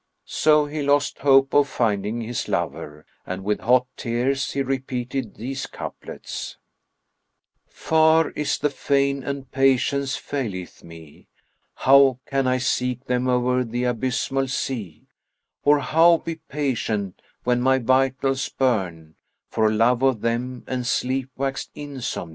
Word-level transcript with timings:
So 0.25 0.65
he 0.65 0.81
lost 0.81 1.19
hope 1.19 1.53
of 1.53 1.67
finding 1.67 2.21
his 2.21 2.47
lover 2.47 3.05
and 3.23 3.43
with 3.43 3.59
hot 3.59 3.85
tears 3.95 4.51
he 4.53 4.63
repeated 4.63 5.35
these 5.35 5.67
couplets, 5.67 6.57
"Far 7.67 8.31
is 8.31 8.57
the 8.57 8.71
fane 8.71 9.21
and 9.23 9.51
patience 9.51 10.15
faileth 10.15 10.83
me; 10.83 11.27
* 11.51 11.75
How 11.85 12.17
can 12.25 12.47
I 12.47 12.57
seek 12.57 13.05
them[FN#47] 13.05 13.29
o'er 13.43 13.63
the 13.63 13.83
abyssmal 13.83 14.49
sea; 14.49 15.05
Or 15.63 15.77
how 15.77 16.17
be 16.17 16.37
patient, 16.49 17.21
when 17.43 17.61
my 17.61 17.77
vitals 17.77 18.49
burn 18.49 19.13
* 19.33 19.49
For 19.51 19.71
love 19.71 20.01
of 20.01 20.21
them, 20.21 20.63
and 20.65 20.87
sleep 20.87 21.29
waxed 21.37 21.69
insomny? 21.75 22.29